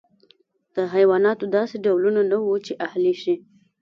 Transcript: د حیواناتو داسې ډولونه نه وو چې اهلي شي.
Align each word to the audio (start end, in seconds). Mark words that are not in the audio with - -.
د 0.75 0.77
حیواناتو 0.93 1.45
داسې 1.55 1.75
ډولونه 1.85 2.21
نه 2.31 2.37
وو 2.43 2.55
چې 2.65 2.73
اهلي 2.87 3.13
شي. 3.21 3.35